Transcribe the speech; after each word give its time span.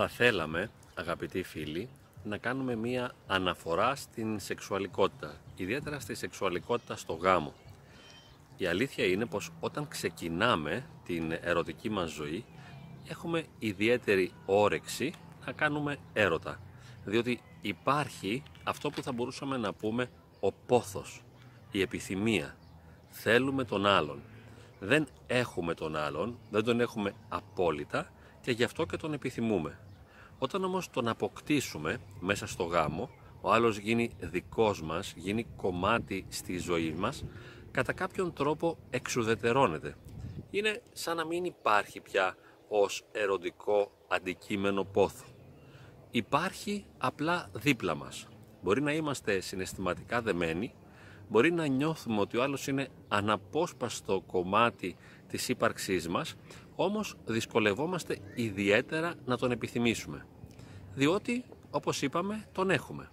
Θα 0.00 0.08
θέλαμε, 0.08 0.70
αγαπητοί 0.94 1.42
φίλοι, 1.42 1.88
να 2.24 2.36
κάνουμε 2.36 2.76
μία 2.76 3.12
αναφορά 3.26 3.94
στην 3.94 4.38
σεξουαλικότητα, 4.40 5.34
ιδιαίτερα 5.56 6.00
στη 6.00 6.14
σεξουαλικότητα 6.14 6.96
στο 6.96 7.12
γάμο. 7.12 7.52
Η 8.56 8.66
αλήθεια 8.66 9.04
είναι 9.04 9.26
πως 9.26 9.50
όταν 9.60 9.88
ξεκινάμε 9.88 10.84
την 11.04 11.32
ερωτική 11.40 11.90
μας 11.90 12.10
ζωή, 12.10 12.44
έχουμε 13.08 13.44
ιδιαίτερη 13.58 14.32
όρεξη 14.46 15.12
να 15.46 15.52
κάνουμε 15.52 15.96
έρωτα, 16.12 16.60
διότι 17.04 17.40
υπάρχει 17.60 18.42
αυτό 18.64 18.90
που 18.90 19.02
θα 19.02 19.12
μπορούσαμε 19.12 19.56
να 19.56 19.72
πούμε 19.72 20.10
ο 20.40 20.52
πόθος, 20.52 21.22
η 21.70 21.80
επιθυμία. 21.80 22.56
Θέλουμε 23.08 23.64
τον 23.64 23.86
άλλον. 23.86 24.20
Δεν 24.80 25.06
έχουμε 25.26 25.74
τον 25.74 25.96
άλλον, 25.96 26.38
δεν 26.50 26.64
τον 26.64 26.80
έχουμε 26.80 27.14
απόλυτα 27.28 28.12
και 28.40 28.50
γι' 28.50 28.64
αυτό 28.64 28.86
και 28.86 28.96
τον 28.96 29.12
επιθυμούμε. 29.12 29.78
Όταν 30.38 30.64
όμως 30.64 30.90
τον 30.90 31.08
αποκτήσουμε 31.08 32.00
μέσα 32.20 32.46
στο 32.46 32.64
γάμο, 32.64 33.10
ο 33.40 33.52
άλλος 33.52 33.78
γίνει 33.78 34.10
δικός 34.20 34.82
μας, 34.82 35.12
γίνει 35.16 35.46
κομμάτι 35.56 36.26
στη 36.28 36.58
ζωή 36.58 36.94
μας, 36.98 37.24
κατά 37.70 37.92
κάποιον 37.92 38.32
τρόπο 38.32 38.78
εξουδετερώνεται. 38.90 39.96
Είναι 40.50 40.82
σαν 40.92 41.16
να 41.16 41.26
μην 41.26 41.44
υπάρχει 41.44 42.00
πια 42.00 42.36
ως 42.68 43.04
ερωτικό 43.12 43.90
αντικείμενο 44.08 44.84
πόθου. 44.84 45.26
Υπάρχει 46.10 46.84
απλά 46.98 47.50
δίπλα 47.52 47.94
μας. 47.94 48.28
Μπορεί 48.62 48.82
να 48.82 48.92
είμαστε 48.92 49.40
συναισθηματικά 49.40 50.22
δεμένοι, 50.22 50.74
μπορεί 51.28 51.52
να 51.52 51.66
νιώθουμε 51.66 52.20
ότι 52.20 52.36
ο 52.36 52.42
άλλος 52.42 52.66
είναι 52.66 52.88
αναπόσπαστο 53.08 54.20
κομμάτι 54.26 54.96
της 55.28 55.48
ύπαρξής 55.48 56.08
μας, 56.08 56.34
όμως 56.74 57.14
δυσκολευόμαστε 57.24 58.18
ιδιαίτερα 58.34 59.14
να 59.24 59.36
τον 59.36 59.50
επιθυμήσουμε. 59.50 60.26
Διότι, 60.98 61.44
όπως 61.70 62.02
είπαμε, 62.02 62.46
τον 62.52 62.70
έχουμε. 62.70 63.10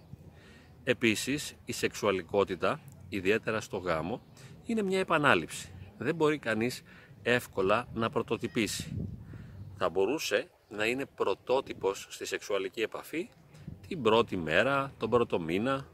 Επίσης, 0.84 1.56
η 1.64 1.72
σεξουαλικότητα, 1.72 2.80
ιδιαίτερα 3.08 3.60
στο 3.60 3.76
γάμο, 3.76 4.22
είναι 4.64 4.82
μια 4.82 4.98
επανάληψη. 4.98 5.72
Δεν 5.98 6.14
μπορεί 6.14 6.38
κανείς 6.38 6.82
εύκολα 7.22 7.88
να 7.94 8.10
πρωτοτυπήσει. 8.10 9.08
Θα 9.76 9.88
μπορούσε 9.88 10.50
να 10.68 10.86
είναι 10.86 11.06
πρωτότυπος 11.06 12.06
στη 12.10 12.26
σεξουαλική 12.26 12.80
επαφή 12.80 13.28
την 13.88 14.02
πρώτη 14.02 14.36
μέρα, 14.36 14.92
τον 14.98 15.10
πρώτο 15.10 15.40
μήνα, 15.40 15.88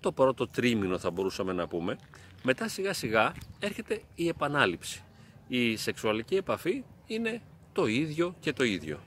το 0.00 0.12
πρώτο 0.12 0.46
τρίμηνο 0.46 0.98
θα 0.98 1.10
μπορούσαμε 1.10 1.52
να 1.52 1.68
πούμε. 1.68 1.98
Μετά 2.42 2.68
σιγά 2.68 2.92
σιγά 2.92 3.32
έρχεται 3.58 4.02
η 4.14 4.28
επανάληψη. 4.28 5.04
Η 5.48 5.76
σεξουαλική 5.76 6.36
επαφή 6.36 6.84
είναι 7.06 7.42
το 7.72 7.86
ίδιο 7.86 8.34
και 8.40 8.52
το 8.52 8.64
ίδιο. 8.64 9.00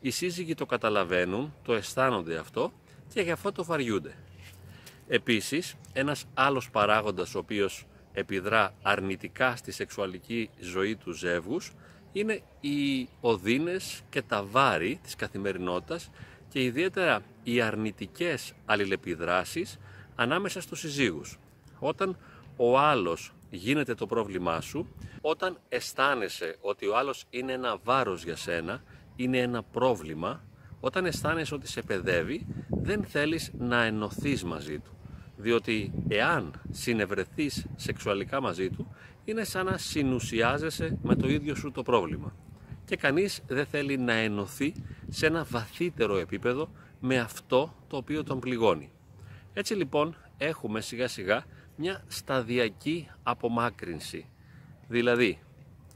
Οι 0.00 0.10
σύζυγοι 0.10 0.54
το 0.54 0.66
καταλαβαίνουν, 0.66 1.54
το 1.62 1.74
αισθάνονται 1.74 2.36
αυτό 2.36 2.72
και 3.12 3.20
γι' 3.20 3.30
αυτό 3.30 3.52
το 3.52 3.64
βαριούνται. 3.64 4.14
Επίσης, 5.08 5.74
ένας 5.92 6.24
άλλος 6.34 6.70
παράγοντας 6.70 7.34
ο 7.34 7.38
οποίος 7.38 7.86
επιδρά 8.12 8.74
αρνητικά 8.82 9.56
στη 9.56 9.72
σεξουαλική 9.72 10.50
ζωή 10.60 10.96
του 10.96 11.12
ζεύγους 11.12 11.72
είναι 12.12 12.42
οι 12.60 13.08
οδύνες 13.20 14.02
και 14.10 14.22
τα 14.22 14.44
βάρη 14.44 15.00
της 15.02 15.16
καθημερινότητας 15.16 16.10
και 16.48 16.62
ιδιαίτερα 16.62 17.22
οι 17.42 17.60
αρνητικές 17.60 18.52
αλληλεπιδράσεις 18.64 19.78
ανάμεσα 20.16 20.60
στους 20.60 20.80
συζύγους. 20.80 21.38
Όταν 21.78 22.16
ο 22.56 22.78
άλλος 22.78 23.32
γίνεται 23.50 23.94
το 23.94 24.06
πρόβλημά 24.06 24.60
σου, 24.60 24.88
όταν 25.20 25.58
αισθάνεσαι 25.68 26.56
ότι 26.60 26.86
ο 26.86 26.96
άλλος 26.96 27.24
είναι 27.30 27.52
ένα 27.52 27.76
βάρος 27.84 28.24
για 28.24 28.36
σένα, 28.36 28.82
είναι 29.22 29.38
ένα 29.38 29.62
πρόβλημα, 29.62 30.42
όταν 30.80 31.06
αισθάνεσαι 31.06 31.54
ότι 31.54 31.68
σε 31.68 31.82
παιδεύει, 31.82 32.46
δεν 32.68 33.04
θέλεις 33.04 33.50
να 33.58 33.82
ενωθείς 33.84 34.44
μαζί 34.44 34.78
του. 34.78 34.90
Διότι 35.36 35.92
εάν 36.08 36.60
συνευρεθείς 36.70 37.66
σεξουαλικά 37.76 38.40
μαζί 38.40 38.70
του, 38.70 38.94
είναι 39.24 39.44
σαν 39.44 39.66
να 39.66 39.78
συνουσιάζεσαι 39.78 40.98
με 41.02 41.14
το 41.14 41.28
ίδιο 41.28 41.54
σου 41.54 41.70
το 41.70 41.82
πρόβλημα. 41.82 42.34
Και 42.84 42.96
κανείς 42.96 43.40
δεν 43.46 43.66
θέλει 43.66 43.96
να 43.96 44.12
ενωθεί 44.12 44.72
σε 45.08 45.26
ένα 45.26 45.44
βαθύτερο 45.44 46.16
επίπεδο 46.16 46.68
με 47.00 47.18
αυτό 47.18 47.74
το 47.88 47.96
οποίο 47.96 48.24
τον 48.24 48.40
πληγώνει. 48.40 48.90
Έτσι 49.52 49.74
λοιπόν 49.74 50.16
έχουμε 50.38 50.80
σιγά 50.80 51.08
σιγά 51.08 51.44
μια 51.76 52.04
σταδιακή 52.08 53.08
απομάκρυνση. 53.22 54.26
Δηλαδή 54.88 55.38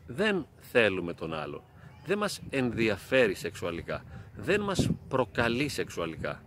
δεν 0.06 0.46
θέλουμε 0.58 1.12
τον 1.14 1.34
άλλο, 1.34 1.64
δεν 2.06 2.18
μας 2.18 2.40
ενδιαφέρει 2.50 3.34
σεξουαλικά, 3.34 4.04
δεν 4.36 4.60
μας 4.60 4.90
προκαλεί 5.08 5.68
σεξουαλικά. 5.68 6.42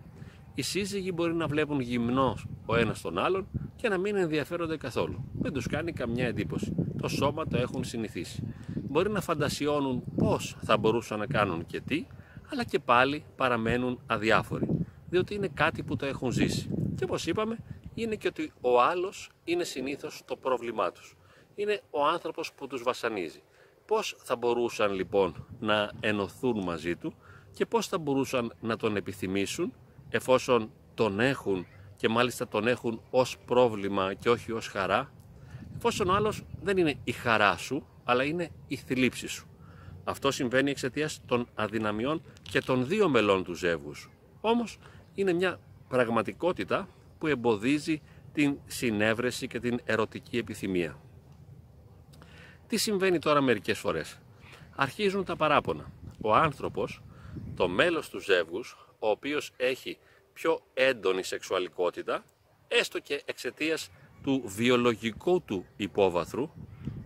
Οι 0.53 0.61
σύζυγοι 0.61 1.11
μπορεί 1.13 1.33
να 1.33 1.47
βλέπουν 1.47 1.79
γυμνός 1.79 2.47
ο 2.65 2.75
ένας 2.75 3.01
τον 3.01 3.17
άλλον 3.17 3.47
και 3.75 3.89
να 3.89 3.97
μην 3.97 4.15
ενδιαφέρονται 4.15 4.77
καθόλου. 4.77 5.29
Δεν 5.39 5.53
τους 5.53 5.67
κάνει 5.67 5.91
καμιά 5.91 6.27
εντύπωση. 6.27 6.75
Το 7.01 7.07
σώμα 7.07 7.47
το 7.47 7.57
έχουν 7.57 7.83
συνηθίσει. 7.83 8.43
Μπορεί 8.89 9.09
να 9.09 9.21
φαντασιώνουν 9.21 10.03
πώς 10.17 10.57
θα 10.61 10.77
μπορούσαν 10.77 11.19
να 11.19 11.25
κάνουν 11.25 11.65
και 11.65 11.81
τι, 11.81 12.05
αλλά 12.51 12.63
και 12.63 12.79
πάλι 12.79 13.23
παραμένουν 13.35 13.99
αδιάφοροι, 14.05 14.67
διότι 15.09 15.35
είναι 15.35 15.47
κάτι 15.53 15.83
που 15.83 15.95
το 15.95 16.05
έχουν 16.05 16.31
ζήσει. 16.31 16.69
Και 16.95 17.03
όπως 17.03 17.27
είπαμε, 17.27 17.57
είναι 17.93 18.15
και 18.15 18.27
ότι 18.27 18.51
ο 18.61 18.81
άλλος 18.81 19.31
είναι 19.43 19.63
συνήθως 19.63 20.21
το 20.25 20.35
πρόβλημά 20.35 20.91
τους. 20.91 21.15
Είναι 21.55 21.81
ο 21.89 22.05
άνθρωπος 22.05 22.53
που 22.53 22.67
τους 22.67 22.83
βασανίζει. 22.83 23.41
Πώς 23.87 24.15
θα 24.23 24.35
μπορούσαν 24.35 24.93
λοιπόν 24.93 25.45
να 25.59 25.91
ενωθούν 25.99 26.63
μαζί 26.63 26.95
του 26.95 27.13
και 27.51 27.65
πώς 27.65 27.87
θα 27.87 27.97
μπορούσαν 27.97 28.53
να 28.61 28.77
τον 28.77 28.95
επιθυμήσουν 28.95 29.73
εφόσον 30.09 30.71
τον 30.93 31.19
έχουν 31.19 31.65
και 31.95 32.09
μάλιστα 32.09 32.47
τον 32.47 32.67
έχουν 32.67 33.01
ως 33.09 33.37
πρόβλημα 33.45 34.13
και 34.13 34.29
όχι 34.29 34.51
ως 34.51 34.67
χαρά, 34.67 35.11
εφόσον 35.75 36.09
ο 36.09 36.13
άλλος 36.13 36.43
δεν 36.61 36.77
είναι 36.77 36.95
η 37.03 37.11
χαρά 37.11 37.57
σου, 37.57 37.87
αλλά 38.03 38.23
είναι 38.23 38.49
η 38.67 38.75
θλίψη 38.75 39.27
σου. 39.27 39.47
Αυτό 40.03 40.31
συμβαίνει 40.31 40.69
εξαιτίας 40.69 41.21
των 41.25 41.47
αδυναμιών 41.55 42.21
και 42.41 42.61
των 42.61 42.87
δύο 42.87 43.09
μελών 43.09 43.43
του 43.43 43.53
ζεύγους. 43.53 44.09
Όμως 44.41 44.77
είναι 45.13 45.33
μια 45.33 45.59
πραγματικότητα 45.87 46.87
που 47.17 47.27
εμποδίζει 47.27 48.01
την 48.33 48.57
συνέβρεση 48.65 49.47
και 49.47 49.59
την 49.59 49.79
ερωτική 49.85 50.37
επιθυμία. 50.37 50.99
Τι 52.67 52.77
συμβαίνει 52.77 53.19
τώρα 53.19 53.41
μερικές 53.41 53.79
φορές; 53.79 54.17
Αρχίζουν 54.75 55.23
τα 55.23 55.35
παράπονα. 55.35 55.91
Ο 56.21 56.35
άνθρωπος, 56.35 57.01
το 57.55 57.67
μέλος 57.67 58.09
του 58.09 58.19
ζεύγους, 58.19 58.77
ο 58.99 59.09
οποίος 59.09 59.51
έχει 59.57 59.97
πιο 60.33 60.59
έντονη 60.73 61.23
σεξουαλικότητα, 61.23 62.23
έστω 62.67 62.99
και 62.99 63.21
εξαιτίας 63.25 63.89
του 64.23 64.41
βιολογικού 64.45 65.41
του 65.41 65.65
υπόβαθρου, 65.75 66.49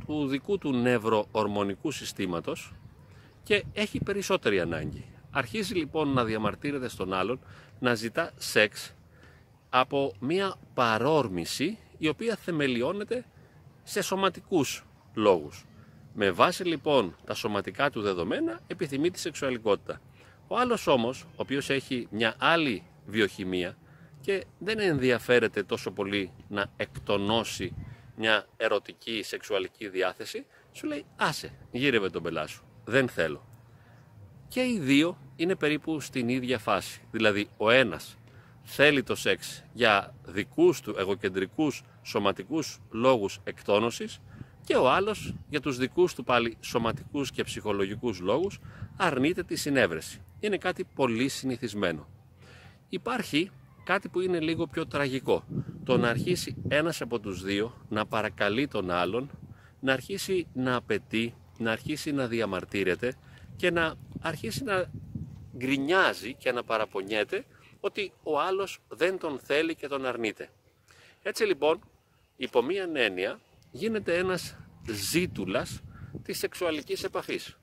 του 0.06 0.28
δικού 0.28 0.58
του 0.58 0.74
νευροορμονικού 0.74 1.92
συστήματος 1.92 2.74
και 3.44 3.64
έχει 3.74 4.04
περισσότερη 4.04 4.60
ανάγκη. 4.60 5.06
Αρχίζει 5.32 5.74
λοιπόν 5.74 6.14
να 6.14 6.24
διαμαρτύρεται 6.24 6.88
στον 6.88 7.14
άλλον, 7.14 7.40
να 7.80 7.94
ζητά 7.94 8.32
σεξ 8.38 8.96
από 9.70 10.14
μια 10.20 10.56
παρόρμηση 10.74 11.78
η 11.98 12.08
οποία 12.08 12.36
θεμελιώνεται 12.36 13.26
σε 13.84 14.02
σωματικούς 14.02 14.86
λόγους. 15.14 15.66
Με 16.14 16.32
βάση 16.32 16.64
λοιπόν 16.64 17.16
τα 17.26 17.34
σωματικά 17.34 17.90
του 17.90 18.02
δεδομένα 18.02 18.60
επιθυμεί 18.68 19.12
τη 19.12 19.20
σεξουαλικότητα. 19.20 20.02
Ο 20.48 20.58
άλλος 20.58 20.88
όμως, 20.88 21.22
ο 21.22 21.36
οποίος 21.36 21.70
έχει 21.70 22.08
μια 22.12 22.35
άλλη 22.38 22.84
βιοχημία 23.06 23.78
και 24.22 24.46
δεν 24.59 24.80
ενδιαφέρεται 24.80 25.64
τόσο 25.64 25.91
πολύ 25.91 26.32
να 26.47 26.72
εκτονώσει 26.78 27.74
μια 28.16 28.46
ερωτική 28.58 29.24
σεξουαλική 29.24 29.90
διάθεση, 29.90 30.46
σου 30.72 30.88
λέει 30.88 31.06
άσε, 31.16 31.53
γύρευε 31.72 32.09
τον 32.09 32.24
πελά 32.24 32.47
σου, 32.47 32.64
δεν 32.85 33.09
θέλω. 33.09 33.46
Και 34.47 34.62
οι 34.62 34.80
δύο 34.80 35.18
είναι 35.35 35.56
περίπου 35.56 36.00
στην 36.00 36.30
ίδια 36.30 36.59
φάση. 36.59 37.02
Δηλαδή 37.12 37.47
ο 37.58 37.70
ένας 37.70 38.18
θέλει 38.64 39.03
το 39.03 39.16
σεξ 39.16 39.64
για 39.74 40.16
δικούς 40.26 40.82
του 40.82 40.96
εγωκεντρικούς 40.97 41.84
σωματικούς 42.03 42.80
λόγους 42.91 43.40
εκτόνωσης 43.44 44.22
και 44.63 44.75
ο 44.75 44.90
άλλος 44.90 45.35
για 45.49 45.61
τους 45.61 45.78
δικούς 45.78 46.13
του 46.13 46.23
πάλι 46.23 46.58
σωματικούς 46.61 47.31
και 47.31 47.43
ψυχολογικούς 47.43 48.19
λόγους 48.19 48.59
αρνείται 48.97 49.43
τη 49.43 49.55
συνέβρεση. 49.55 50.22
Είναι 50.40 50.58
κάτι 50.58 50.84
πολύ 50.84 51.28
συνηθισμένο. 51.28 52.08
Υπάρχει 52.90 53.52
κάτι 53.84 54.09
που 54.09 54.22
είναι 54.22 54.40
λίγο 54.40 54.67
πιο 54.67 54.87
τραγικό. 54.87 55.43
Το 55.84 55.97
να 55.97 56.09
αρχίσει 56.09 56.55
ένας 56.67 57.02
από 57.02 57.19
τους 57.19 57.43
δύο 57.43 57.73
να 57.90 58.05
παρακαλεί 58.05 58.67
τον 58.67 58.91
άλλον, 58.91 59.29
να 59.79 59.93
αρχίσει 59.93 60.47
να 60.53 60.75
απαιτεί, 60.75 61.34
να 61.58 61.72
αρχίσει 61.72 62.11
να 62.11 62.28
διαμαρτύρεται 62.28 63.16
και 63.55 63.72
να 63.72 63.93
αρχίσει 64.22 64.63
να 64.63 64.91
γκρινιάζει 65.58 66.34
και 66.34 66.52
να 66.52 66.63
παραπονιέται 66.63 67.46
ότι 67.79 68.13
ο 68.23 68.40
άλλος 68.40 68.79
δεν 68.87 69.19
τον 69.19 69.40
θέλει 69.40 69.75
και 69.75 69.87
τον 69.87 70.05
αρνείται. 70.05 70.49
Έτσι 71.23 71.43
λοιπόν, 71.43 71.79
υπό 72.37 72.61
μία 72.61 72.90
έννοια, 72.93 73.40
γίνεται 73.72 74.18
ένας 74.18 74.56
ζήτουλας 74.90 75.82
της 76.23 76.38
σεξουαλικής 76.38 77.03
επαφής. 77.03 77.58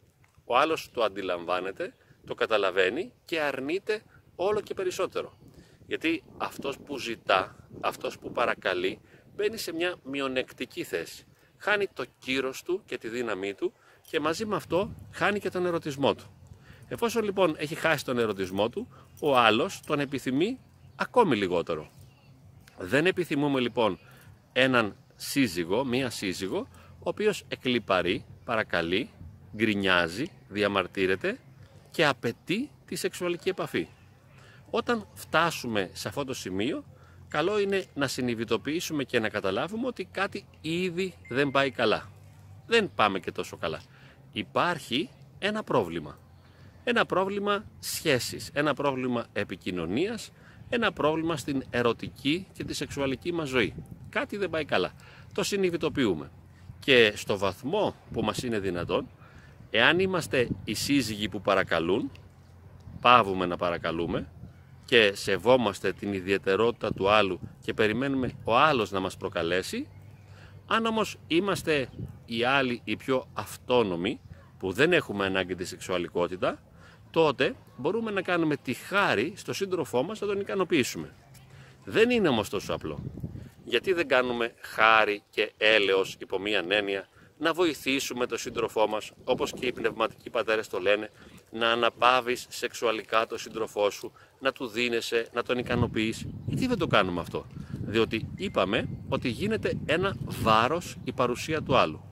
Ο 0.45 0.59
άλλος 0.59 0.91
το 0.91 1.03
αντιλαμβάνεται, 1.03 1.95
το 2.27 2.35
καταλαβαίνει 2.35 3.13
και 3.25 3.41
αρνείται 3.41 4.03
όλο 4.37 4.61
και 4.61 4.75
περισσότερο. 4.75 5.39
Γιατί 5.87 6.23
αυτός 6.37 6.79
που 6.79 6.99
ζητά, 6.99 7.69
αυτός 7.81 8.19
που 8.19 8.33
παρακαλεί, 8.33 9.01
μπαίνει 9.35 9.57
σε 9.57 9.73
μια 9.73 9.97
μειονεκτική 10.05 10.85
θέση. 10.85 11.27
Χάνει 11.57 11.87
το 11.95 12.05
κύρος 12.19 12.63
του 12.63 12.83
και 12.87 12.99
τη 12.99 13.09
δύναμή 13.09 13.55
του 13.55 13.73
και 14.11 14.21
μαζί 14.21 14.47
με 14.47 14.57
αυτό 14.57 14.95
χάνει 15.11 15.41
και 15.41 15.51
τον 15.51 15.67
ερωτισμό 15.67 16.15
του. 16.15 16.33
Εφόσον 16.89 17.25
λοιπόν 17.25 17.55
έχει 17.59 17.75
χάσει 17.75 18.05
τον 18.05 18.19
ερωτισμό 18.19 18.69
του, 18.69 18.89
ο 19.21 19.37
άλλος 19.37 19.81
τον 19.87 20.01
επιθυμεί 20.01 20.61
ακόμη 20.97 21.37
λιγότερο. 21.37 21.91
Δεν 22.79 23.07
επιθυμούμε 23.07 23.61
λοιπόν 23.61 23.99
έναν 24.53 24.97
σύζυγο, 25.21 25.85
μία 25.85 26.11
σύζυγο, 26.11 26.69
ο 26.99 27.09
οποίος 27.09 27.45
εκλυπαρεί, 27.49 28.25
παρακαλεί, 28.45 29.11
γκρινιάζει, 29.57 30.31
διαμαρτύρεται 30.49 31.39
και 31.91 32.07
απαιτεί 32.07 32.71
τη 32.87 32.97
σεξουαλική 32.97 33.49
επαφή. 33.49 33.89
Όταν 34.71 35.07
φτάσουμε 35.15 35.91
σε 35.93 36.09
αυτό 36.09 36.25
το 36.25 36.35
σημείο, 36.35 36.85
καλό 37.29 37.59
είναι 37.59 37.85
να 37.95 38.07
συνειδητοποιήσουμε 38.07 39.05
και 39.05 39.21
να 39.21 39.29
καταλάβουμε 39.29 39.87
ότι 39.87 40.05
κάτι 40.05 40.45
ήδη 40.61 41.15
δεν 41.29 41.51
πάει 41.51 41.71
καλά. 41.71 42.11
Δεν 42.67 42.91
πάμε 42.95 43.19
και 43.19 43.33
τόσο 43.33 43.57
καλά. 43.57 43.81
Υπάρχει 44.33 45.11
ένα 45.39 45.63
πρόβλημα. 45.63 46.19
Ένα 46.85 47.07
πρόβλημα 47.07 47.65
σχέσης, 47.79 48.51
ένα 48.53 48.75
πρόβλημα 48.75 49.27
επικοινωνίας, 49.33 50.31
ένα 50.69 50.93
πρόβλημα 50.93 51.37
στην 51.37 51.63
ερωτική 51.71 52.47
και 52.53 52.65
τη 52.65 52.75
σεξουαλική 52.75 53.33
μας 53.33 53.49
ζωή. 53.49 53.75
Κάτι 54.09 54.37
δεν 54.37 54.51
πάει 54.51 54.65
καλά. 54.65 54.93
Το 55.33 55.43
συνειδητοποιούμε. 55.43 56.31
Και 56.79 57.13
στο 57.17 57.39
βαθμό 57.39 57.95
που 58.13 58.23
μας 58.23 58.43
είναι 58.43 58.59
δυνατόν, 58.59 59.09
εάν 59.71 59.99
είμαστε 59.99 60.49
οι 60.65 60.75
σύζυγοι 60.75 61.29
που 61.29 61.41
παρακαλούν, 61.41 62.11
πάβουμε 63.01 63.47
να 63.47 63.57
παρακαλούμε 63.57 64.29
και 64.85 65.13
σεβόμαστε 65.15 65.93
την 65.93 66.13
ιδιαιτερότητα 66.13 66.93
του 66.93 67.09
άλλου 67.11 67.41
και 67.61 67.75
περιμένουμε 67.75 68.33
ο 68.45 68.57
άλλος 68.57 68.91
να 68.91 69.01
μας 69.01 69.17
προκαλέσει, 69.17 69.89
αν 70.67 70.87
όμως 70.87 71.19
είμαστε 71.27 71.89
οι 72.27 72.45
άλλοι 72.45 72.81
οι 72.85 72.97
πιο 72.97 73.27
αυτόνομοι, 73.33 74.21
που 74.59 74.73
δεν 74.73 74.93
έχουμε 74.93 75.25
ανάγκη 75.25 75.55
τη 75.55 75.65
σεξουαλικότητα, 75.65 76.63
τότε 77.11 77.55
μπορούμε 77.77 78.11
να 78.11 78.23
κάνουμε 78.23 78.57
τη 78.57 78.75
χάρη 78.75 79.33
στο 79.37 79.53
σύντροφό 79.53 80.03
μας 80.03 80.21
να 80.21 80.27
τον 80.27 80.41
ικανοποιήσουμε. 80.41 81.15
Δεν 81.85 82.11
είναι 82.11 82.29
όμως 82.29 82.49
τόσο 82.49 82.75
απλό. 82.75 82.99
Γιατί 83.65 83.93
δεν 83.93 84.09
κάνουμε 84.09 84.55
χάρη 84.61 85.23
και 85.31 85.53
έλεος 85.57 86.17
υπό 86.21 86.39
μία 86.39 86.65
έννοια 86.69 87.09
να 87.39 87.53
βοηθήσουμε 87.53 88.27
τον 88.27 88.39
σύντροφό 88.39 88.89
μας, 88.89 89.13
όπως 89.25 89.53
και 89.53 89.67
οι 89.67 89.73
πνευματικοί 89.73 90.31
πατέρες 90.31 90.69
το 90.69 90.79
λένε, 90.79 91.11
να 91.51 91.71
αναπαύεις 91.71 92.47
σεξουαλικά 92.49 93.27
τον 93.27 93.39
σύντροφό 93.39 93.91
σου, 93.91 94.13
να 94.41 94.53
του 94.53 94.67
δίνεσαι, 94.67 95.29
να 95.33 95.43
τον 95.43 95.59
ικανοποιείς. 95.59 96.27
Γιατί 96.47 96.67
δεν 96.67 96.79
το 96.79 96.87
κάνουμε 96.87 97.21
αυτό; 97.21 97.47
Διότι 97.71 98.29
είπαμε 98.37 98.89
ότι 99.09 99.29
γίνεται 99.29 99.79
ένα 99.87 100.17
βάρος 100.25 100.97
η 101.05 101.13
παρουσία 101.13 101.63
του 101.63 101.77
άλλου. 101.77 102.03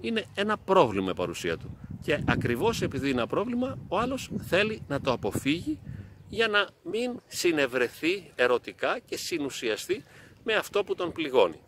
Είναι 0.00 0.24
ένα 0.34 0.58
πρόβλημα 0.58 1.10
η 1.10 1.14
παρουσία 1.14 1.56
του. 1.56 1.78
Και 2.04 2.22
ακριβώς 2.26 2.82
επειδή 2.82 3.10
είναι 3.10 3.18
ένα 3.18 3.26
πρόβλημα, 3.26 3.78
ο 3.88 3.98
άλλος 3.98 4.30
θέλει 4.38 4.82
να 4.88 5.00
το 5.00 5.12
αποφύγει 5.12 5.78
για 6.28 6.48
να 6.48 6.68
μην 6.90 7.20
συνευρεθεί 7.26 8.32
ερωτικά 8.34 8.98
και 8.98 9.16
συνουσιαστεί 9.16 10.04
με 10.44 10.54
αυτό 10.54 10.84
που 10.84 10.94
τον 10.94 11.12
πληγώνει. 11.12 11.60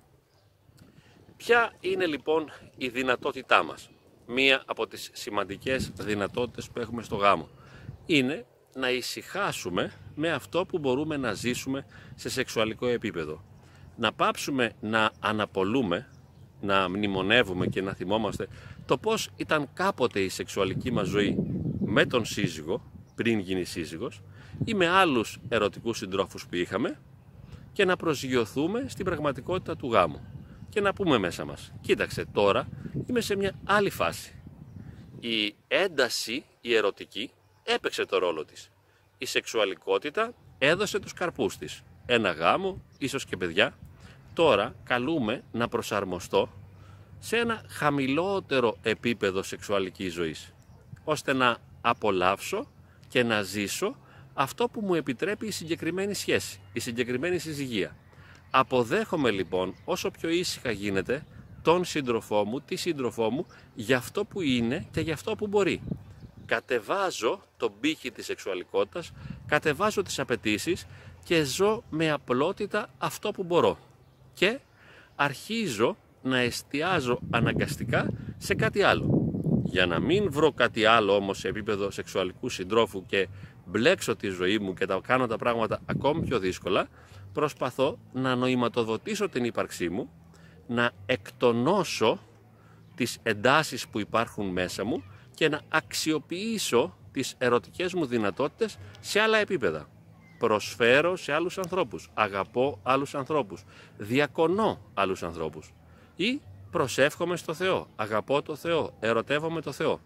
Ποια 1.36 1.72
είναι 1.80 2.06
λοιπόν 2.06 2.50
η 2.76 2.88
δυνατότητά 2.88 3.64
μας; 3.64 3.90
Μία 4.26 4.62
από 4.66 4.86
τις 4.86 5.10
σημαντικές 5.12 5.92
δυνατότητες 5.98 6.70
που 6.70 6.80
έχουμε 6.80 7.02
στο 7.02 7.16
γάμο 7.16 7.48
είναι 8.06 8.46
να 8.74 8.90
ησυχάσουμε 8.90 9.92
με 10.14 10.32
αυτό 10.32 10.66
που 10.66 10.78
μπορούμε 10.78 11.16
να 11.16 11.32
ζήσουμε 11.32 11.86
σε 12.14 12.28
σεξουαλικό 12.28 12.86
επίπεδο. 12.86 13.44
Να 13.96 14.12
πάψουμε 14.12 14.72
να 14.80 15.10
αναπολούμε, 15.20 16.08
να 16.60 16.88
μνημονεύουμε 16.88 17.66
και 17.66 17.82
να 17.82 17.92
θυμόμαστε 17.92 18.48
το 18.86 18.98
πώς 18.98 19.30
ήταν 19.36 19.68
κάποτε 19.72 20.20
η 20.20 20.28
σεξουαλική 20.28 20.90
μας 20.92 21.06
ζωή 21.06 21.36
με 21.84 22.06
τον 22.06 22.24
σύζυγο, 22.24 22.82
πριν 23.14 23.38
γίνει 23.38 23.64
σύζυγος, 23.64 24.22
ή 24.64 24.74
με 24.74 24.88
άλλους 24.88 25.38
ερωτικούς 25.48 25.98
συντρόφους 25.98 26.46
που 26.46 26.54
είχαμε 26.54 27.00
και 27.72 27.84
να 27.84 27.96
προσγειωθούμε 27.96 28.84
στην 28.88 29.04
πραγματικότητα 29.04 29.76
του 29.76 29.92
γάμου. 29.92 30.20
Και 30.68 30.80
να 30.80 30.92
πούμε 30.92 31.18
μέσα 31.18 31.44
μας 31.44 31.72
κοίταξε 31.80 32.24
τώρα 32.32 32.68
είμαι 33.06 33.20
σε 33.20 33.36
μια 33.36 33.52
άλλη 33.64 33.90
φάση. 33.90 34.34
Η 35.20 35.54
ένταση 35.68 36.44
η 36.60 36.74
ερωτική 36.74 37.30
έπαιξε 37.64 38.04
το 38.04 38.18
ρόλο 38.18 38.44
της. 38.44 38.70
Η 39.18 39.26
σεξουαλικότητα 39.26 40.34
έδωσε 40.58 40.98
τους 40.98 41.12
καρπούς 41.12 41.56
της. 41.56 41.82
Ένα 42.06 42.30
γάμο, 42.30 42.82
ίσως 42.98 43.24
και 43.24 43.36
παιδιά. 43.36 43.78
Τώρα 44.34 44.74
καλούμε 44.84 45.44
να 45.52 45.68
προσαρμοστώ 45.68 46.50
σε 47.18 47.36
ένα 47.36 47.62
χαμηλότερο 47.68 48.76
επίπεδο 48.82 49.42
σεξουαλικής 49.42 50.12
ζωής 50.12 50.54
ώστε 51.04 51.32
να 51.32 51.56
απολαύσω 51.80 52.66
και 53.08 53.22
να 53.22 53.42
ζήσω 53.42 53.96
αυτό 54.34 54.68
που 54.68 54.80
μου 54.80 54.94
επιτρέπει 54.94 55.46
η 55.46 55.50
συγκεκριμένη 55.50 56.14
σχέση, 56.14 56.60
η 56.72 56.80
συγκεκριμένη 56.80 57.38
συζυγία. 57.38 57.96
Αποδέχομαι 58.50 59.30
λοιπόν 59.30 59.74
όσο 59.84 60.10
πιο 60.10 60.28
ήσυχα 60.28 60.70
γίνεται 60.70 61.26
τον 61.62 61.84
σύντροφό 61.84 62.44
μου, 62.44 62.60
τη 62.60 62.76
σύντροφό 62.76 63.30
μου 63.30 63.46
για 63.74 63.96
αυτό 63.96 64.24
που 64.24 64.40
είναι 64.40 64.86
και 64.90 65.00
για 65.00 65.14
αυτό 65.14 65.36
που 65.36 65.46
μπορεί. 65.46 65.82
Κατεβάζω 66.46 67.42
τον 67.56 67.72
πύχη 67.80 68.10
της 68.10 68.24
σεξουαλικότητας, 68.24 69.12
κατεβάζω 69.46 70.02
τις 70.02 70.18
απαιτήσεις 70.18 70.86
και 71.24 71.44
ζω 71.44 71.82
με 71.90 72.10
απλότητα 72.10 72.90
αυτό 72.98 73.30
που 73.30 73.44
μπορώ. 73.44 73.78
Και 74.34 74.58
αρχίζω 75.16 75.96
να 76.26 76.38
εστιάζω 76.38 77.18
αναγκαστικά 77.30 78.10
σε 78.36 78.54
κάτι 78.54 78.82
άλλο. 78.82 79.30
Για 79.64 79.86
να 79.86 80.00
μην 80.00 80.30
βρω 80.30 80.52
κάτι 80.52 80.84
άλλο 80.84 81.14
όμως 81.14 81.38
σε 81.38 81.48
επίπεδο 81.48 81.90
σεξουαλικού 81.90 82.48
συντρόφου 82.48 83.06
και 83.06 83.28
μπλέξω 83.64 84.16
τη 84.16 84.28
ζωή 84.28 84.58
μου 84.58 84.74
και 84.74 84.86
τα 84.86 85.00
κάνω 85.06 85.26
τα 85.26 85.36
πράγματα 85.36 85.80
ακόμη 85.86 86.26
πιο 86.26 86.38
δύσκολα, 86.38 86.88
προσπαθώ 87.32 87.98
να 88.12 88.34
νοηματοδοτήσω 88.34 89.28
την 89.28 89.44
ύπαρξή 89.44 89.88
μου, 89.88 90.10
να 90.66 90.90
εκτονώσω 91.06 92.18
τις 92.94 93.18
εντάσεις 93.22 93.88
που 93.88 94.00
υπάρχουν 94.00 94.48
μέσα 94.48 94.84
μου 94.84 95.02
και 95.34 95.48
να 95.48 95.60
αξιοποιήσω 95.68 96.96
τις 97.12 97.34
ερωτικές 97.38 97.94
μου 97.94 98.06
δυνατότητες 98.06 98.78
σε 99.00 99.20
άλλα 99.20 99.38
επίπεδα. 99.38 99.88
Προσφέρω 100.38 101.16
σε 101.16 101.32
άλλους 101.32 101.58
ανθρώπους, 101.58 102.10
αγαπώ 102.14 102.80
άλλους 102.82 103.14
ανθρώπους, 103.14 103.64
διακονώ 103.96 104.90
άλλους 104.94 105.22
ανθρώπους 105.22 105.72
ή 106.16 106.40
προσεύχομαι 106.70 107.36
στο 107.36 107.54
Θεό, 107.54 107.86
αγαπώ 107.96 108.42
το 108.42 108.56
Θεό, 108.56 108.96
ερωτεύομαι 109.00 109.60
το 109.60 109.72
Θεό. 109.72 110.00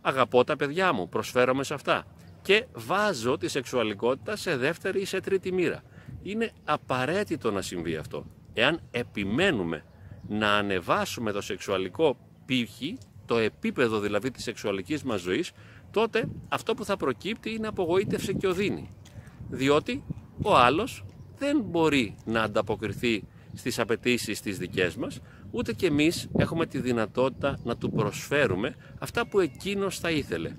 Αγαπώ 0.00 0.44
τα 0.44 0.56
παιδιά 0.56 0.92
μου, 0.92 1.08
προσφέρομαι 1.08 1.64
σε 1.64 1.74
αυτά 1.74 2.04
και 2.42 2.66
βάζω 2.74 3.36
τη 3.36 3.48
σεξουαλικότητα 3.48 4.36
σε 4.36 4.56
δεύτερη 4.56 5.00
ή 5.00 5.04
σε 5.04 5.20
τρίτη 5.20 5.52
μοίρα. 5.52 5.82
Είναι 6.22 6.50
απαραίτητο 6.64 7.50
να 7.50 7.62
συμβεί 7.62 7.96
αυτό. 7.96 8.24
Εάν 8.52 8.80
επιμένουμε 8.90 9.84
να 10.28 10.52
ανεβάσουμε 10.54 11.32
το 11.32 11.40
σεξουαλικό 11.40 12.16
πύχη, 12.46 12.98
το 13.26 13.36
επίπεδο 13.36 14.00
δηλαδή 14.00 14.30
της 14.30 14.42
σεξουαλικής 14.42 15.02
μας 15.02 15.20
ζωής, 15.20 15.52
τότε 15.90 16.28
αυτό 16.48 16.74
που 16.74 16.84
θα 16.84 16.96
προκύπτει 16.96 17.50
είναι 17.54 17.66
απογοήτευση 17.66 18.34
και 18.34 18.46
οδύνη. 18.46 18.94
Διότι 19.48 20.04
ο 20.42 20.56
άλλος 20.56 21.04
δεν 21.38 21.60
μπορεί 21.60 22.16
να 22.24 22.42
ανταποκριθεί 22.42 23.24
στις 23.54 23.78
απαιτήσεις 23.78 24.40
τις 24.40 24.58
δικές 24.58 24.96
μας, 24.96 25.20
ούτε 25.50 25.72
και 25.72 25.86
εμείς 25.86 26.28
έχουμε 26.36 26.66
τη 26.66 26.78
δυνατότητα 26.78 27.58
να 27.64 27.76
του 27.76 27.90
προσφέρουμε 27.90 28.74
αυτά 28.98 29.28
που 29.28 29.40
εκείνος 29.40 29.98
θα 29.98 30.10
ήθελε. 30.10 30.56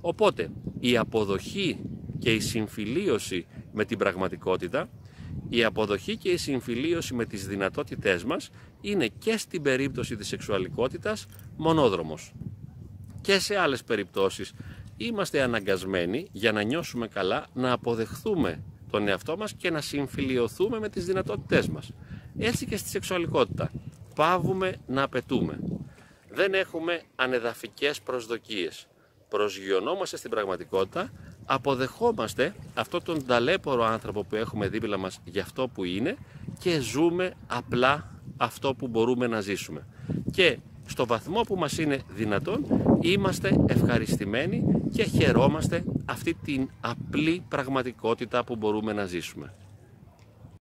Οπότε 0.00 0.50
η 0.80 0.96
αποδοχή 0.96 1.78
και 2.18 2.34
η 2.34 2.40
συμφιλίωση 2.40 3.46
με 3.72 3.84
την 3.84 3.98
πραγματικότητα, 3.98 4.88
η 5.48 5.64
αποδοχή 5.64 6.16
και 6.16 6.28
η 6.28 6.36
συμφιλίωση 6.36 7.14
με 7.14 7.24
τις 7.24 7.46
δυνατότητές 7.46 8.24
μας 8.24 8.50
είναι 8.80 9.06
και 9.06 9.36
στην 9.36 9.62
περίπτωση 9.62 10.16
της 10.16 10.26
σεξουαλικότητας 10.26 11.26
μονόδρομος. 11.56 12.32
Και 13.20 13.38
σε 13.38 13.56
άλλες 13.56 13.84
περιπτώσεις 13.84 14.52
είμαστε 14.96 15.42
αναγκασμένοι 15.42 16.26
για 16.32 16.52
να 16.52 16.62
νιώσουμε 16.62 17.08
καλά 17.08 17.46
να 17.54 17.72
αποδεχθούμε 17.72 18.62
τον 18.90 19.08
εαυτό 19.08 19.36
μας 19.36 19.52
και 19.52 19.70
να 19.70 19.80
συμφιλιωθούμε 19.80 20.78
με 20.78 20.88
τις 20.88 21.04
δυνατότητές 21.04 21.68
μας. 21.68 21.92
Έτσι 22.40 22.66
και 22.66 22.76
στη 22.76 22.88
σεξουαλικότητα. 22.88 23.70
Πάβουμε 24.14 24.76
να 24.86 25.02
απαιτούμε. 25.02 25.58
Δεν 26.30 26.54
έχουμε 26.54 27.02
ανεδαφικές 27.16 28.00
προσδοκίες 28.00 28.86
προσγειωνόμαστε 29.30 30.16
στην 30.16 30.30
πραγματικότητα, 30.30 31.10
αποδεχόμαστε 31.44 32.54
αυτό 32.74 33.00
τον 33.00 33.26
ταλέπορο 33.26 33.84
άνθρωπο 33.84 34.24
που 34.24 34.36
έχουμε 34.36 34.68
δίπλα 34.68 34.96
μας 34.96 35.20
για 35.24 35.42
αυτό 35.42 35.68
που 35.68 35.84
είναι 35.84 36.16
και 36.58 36.80
ζούμε 36.80 37.34
απλά 37.46 38.10
αυτό 38.36 38.74
που 38.74 38.88
μπορούμε 38.88 39.26
να 39.26 39.40
ζήσουμε. 39.40 39.86
Και 40.30 40.58
στο 40.86 41.06
βαθμό 41.06 41.40
που 41.40 41.56
μας 41.56 41.78
είναι 41.78 42.02
δυνατόν 42.08 42.66
είμαστε 43.00 43.56
ευχαριστημένοι 43.66 44.64
και 44.92 45.02
χαιρόμαστε 45.02 45.84
αυτή 46.04 46.34
την 46.34 46.70
απλή 46.80 47.44
πραγματικότητα 47.48 48.44
που 48.44 48.56
μπορούμε 48.56 48.92
να 48.92 49.04
ζήσουμε. 49.04 49.54